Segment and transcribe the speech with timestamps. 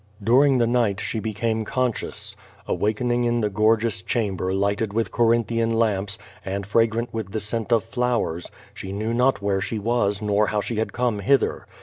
[0.23, 2.35] During the night she became conscious.
[2.67, 7.71] Awakening in the gorgeous chamber lighted with Corinthian lamps, and fra grant with the scent
[7.71, 10.21] of flowers, she knew not where she was 482 Q^O VADIS.
[10.27, 11.67] nor how she had come hither.